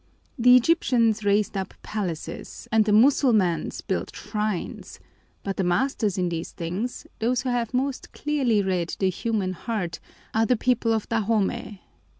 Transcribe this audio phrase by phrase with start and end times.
[0.39, 4.99] The Egyptians raised up palaces and the Mussulmans built shrines,
[5.43, 9.99] but the masters in these things, those who have most clearly read the human heart,
[10.33, 11.83] are the people of Dahomey.